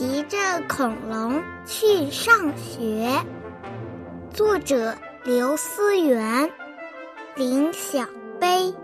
[0.00, 3.06] 骑着恐龙去上学，
[4.32, 6.50] 作者刘思源，
[7.34, 8.06] 林小
[8.40, 8.74] 杯，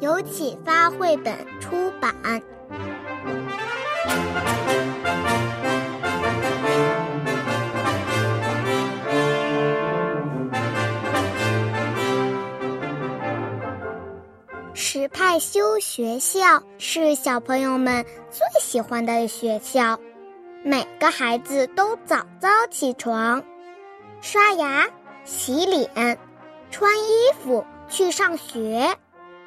[0.00, 2.12] 由启发绘本出版。
[14.74, 19.98] 史派修学校是小朋友们最喜欢的学校，
[20.64, 23.42] 每个孩子都早早起床，
[24.20, 24.88] 刷牙、
[25.24, 26.18] 洗脸、
[26.70, 28.96] 穿衣服去上学，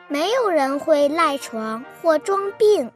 [0.08, 2.90] 没有人会赖床或装病，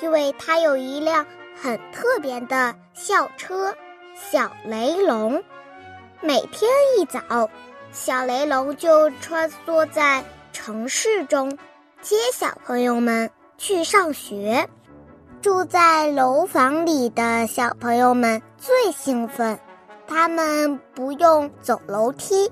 [0.00, 1.24] 因为他有一辆
[1.56, 3.74] 很特别的校车——
[4.14, 5.42] 小雷龙。
[6.20, 7.48] 每天一早，
[7.92, 11.56] 小雷龙就穿梭在城市中。
[12.00, 14.68] 接小朋友们去上学，
[15.42, 19.58] 住在楼房里的小朋友们最兴奋，
[20.06, 22.48] 他们不用走楼梯，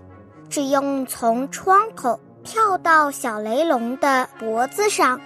[0.48, 5.20] 只用从窗口跳到小雷龙的脖子上，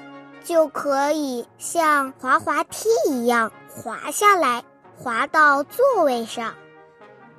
[0.44, 4.62] 就可以像滑滑梯一样滑下来，
[4.94, 6.52] 滑到座位上。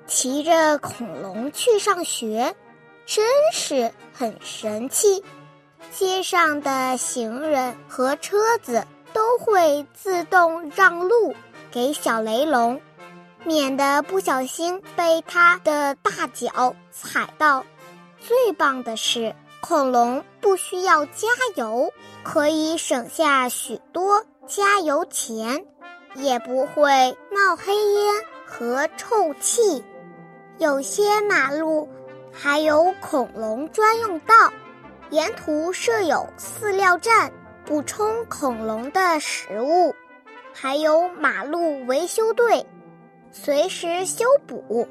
[0.07, 2.55] 骑着恐龙去上学，
[3.05, 5.23] 真是很神气。
[5.91, 8.83] 街上的行人和车子
[9.15, 11.33] 都会自动让路
[11.71, 12.81] 给小雷龙，
[13.45, 17.65] 免得不小心被它的大脚踩到。
[18.19, 21.89] 最棒的是，恐龙不需要加油，
[22.23, 25.65] 可以省下许多加油钱，
[26.15, 28.13] 也不会冒黑烟
[28.45, 29.81] 和臭气。
[30.57, 31.87] 有些马路
[32.33, 34.51] 还有恐龙专用道。
[35.11, 37.31] 沿途设有饲料站，
[37.65, 39.95] 补充恐龙的食物，
[40.53, 42.63] 还有马路维修队，
[43.31, 44.87] 随时修补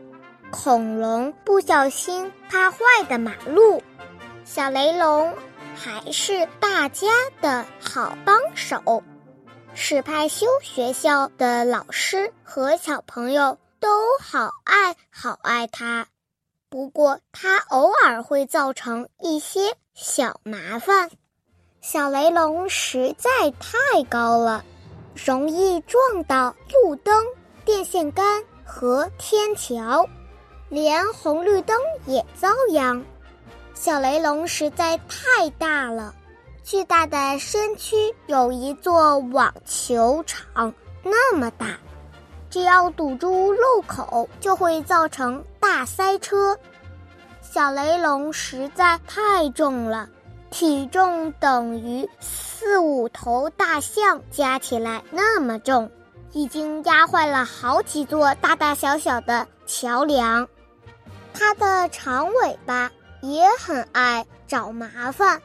[0.51, 2.79] 恐龙不小心踏坏
[3.09, 3.81] 的马路。
[4.45, 5.33] 小雷龙
[5.77, 7.07] 还是大家
[7.41, 9.03] 的好帮手，
[9.73, 13.89] 史派修学校的老师和小朋友都
[14.21, 16.09] 好爱好爱他。
[16.69, 21.09] 不过，它偶尔会造成一些小麻烦。
[21.87, 23.31] 小雷龙实在
[23.61, 24.65] 太高了，
[25.15, 27.23] 容易撞到路灯、
[27.63, 30.09] 电线杆和天桥，
[30.71, 33.05] 连红绿灯也遭殃。
[33.75, 36.15] 小雷龙实在太大了，
[36.63, 37.95] 巨大的身躯
[38.29, 41.79] 有一座网球场那么大。
[42.49, 46.59] 只要堵住路口，就会造成大塞车。
[47.43, 50.09] 小雷龙实在太重了，
[50.55, 55.91] 体重等于四五头大象加起来那么重，
[56.31, 60.49] 已经压坏了好几座大大小小的桥梁。
[61.33, 65.43] 它的长尾巴也很爱找麻烦，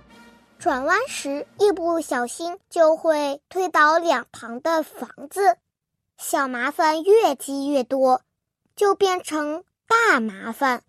[0.60, 5.58] 转弯时一不小心就会推倒两旁的房子。
[6.20, 8.22] 小麻烦越积越多，
[8.76, 10.84] 就变成大麻烦。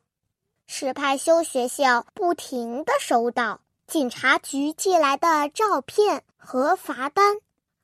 [0.67, 7.39] 史派修学校不停地收到警察局寄来的照片和罚单，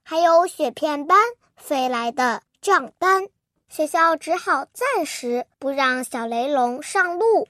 [0.05, 1.19] 还有雪片般
[1.57, 3.27] 飞来的账单。
[3.69, 7.49] 学校只好暂时不让小雷龙上路。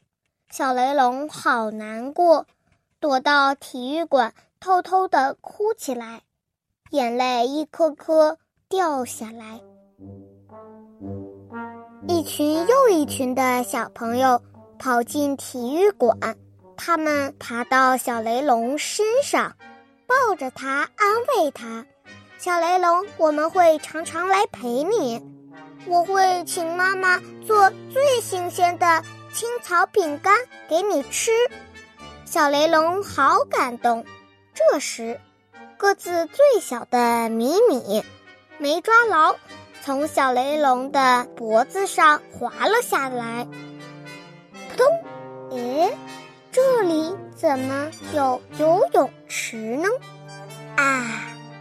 [0.51, 2.47] 小雷龙好难过，
[2.99, 6.23] 躲到体育馆偷偷地哭起来，
[6.93, 8.39] 眼泪一颗颗
[8.71, 9.61] 掉下来。
[12.09, 14.41] 一群又一群的小朋友
[14.79, 16.19] 跑进体育馆，
[16.77, 19.57] 他们爬到小雷龙身上，
[20.07, 21.85] 抱着它安慰它
[22.39, 25.21] ：“小雷龙，我们会常常来陪你。
[25.87, 30.37] 我会请妈妈做最新鲜的青草饼干
[30.69, 31.31] 给你吃。”
[32.25, 34.05] 小雷龙好感动。
[34.55, 35.21] 这时，
[35.77, 38.05] 个子最小的米米
[38.59, 39.37] 没抓牢。
[39.83, 43.47] 从小雷龙的脖子上滑了下来，
[44.69, 44.87] 扑通！
[45.57, 45.97] 诶，
[47.47, 49.87] 怎么有游泳池呢？
[50.75, 51.07] 啊，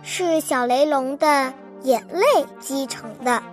[0.02, 1.54] 是小雷龙的
[1.84, 2.24] 眼泪
[2.60, 3.44] 积成的。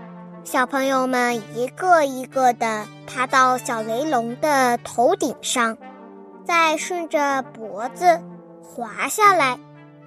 [0.43, 5.77] 小朋友们一个一个的爬到小雷龙的头顶上，
[6.43, 8.19] 再顺着脖子
[8.63, 9.59] 滑下来，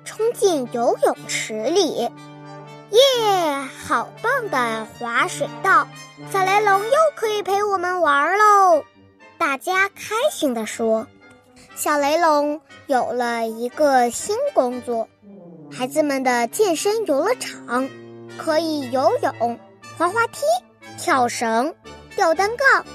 [0.04, 2.10] 冲进游泳池里。
[2.90, 5.88] 耶，好棒的滑水道！
[6.34, 8.84] 小雷龙又可以陪我们玩喽！
[9.38, 11.06] 大家开心地说
[11.76, 15.10] ：“小雷龙有了一个新工作，
[15.70, 17.90] 孩子们的健身游乐场，
[18.38, 19.60] 可以游泳、
[19.98, 20.46] 滑滑梯，
[20.98, 21.76] 跳绳、
[22.16, 22.86] 吊单杠，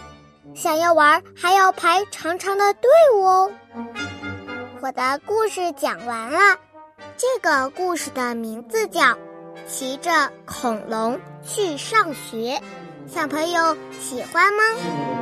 [0.55, 3.53] 想要玩还要排长长的队伍哦。
[4.81, 6.39] 我的故事讲完了，
[7.19, 9.03] 这个故事的名字叫
[9.69, 12.59] 《骑着恐龙去上学》，
[13.07, 15.20] 小朋友喜欢吗？